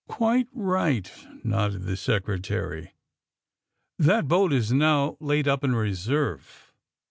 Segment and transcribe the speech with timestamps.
[0.03, 1.11] '^ Quite right,
[1.45, 2.81] ''nodded the Secretary.
[2.85, 2.91] ^
[3.99, 6.73] * That boat is now laid up in reserve.